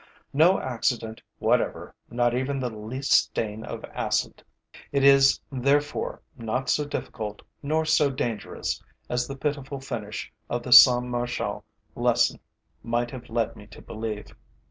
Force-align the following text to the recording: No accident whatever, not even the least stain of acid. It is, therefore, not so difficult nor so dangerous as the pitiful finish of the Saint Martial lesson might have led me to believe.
No 0.33 0.59
accident 0.59 1.21
whatever, 1.37 1.93
not 2.09 2.33
even 2.33 2.59
the 2.59 2.71
least 2.71 3.11
stain 3.11 3.63
of 3.63 3.85
acid. 3.93 4.41
It 4.91 5.03
is, 5.03 5.39
therefore, 5.51 6.23
not 6.35 6.69
so 6.71 6.85
difficult 6.85 7.43
nor 7.61 7.85
so 7.85 8.09
dangerous 8.09 8.81
as 9.09 9.27
the 9.27 9.35
pitiful 9.35 9.79
finish 9.79 10.33
of 10.49 10.63
the 10.63 10.73
Saint 10.73 11.05
Martial 11.05 11.63
lesson 11.93 12.39
might 12.81 13.11
have 13.11 13.29
led 13.29 13.55
me 13.55 13.67
to 13.67 13.79
believe. 13.83 14.33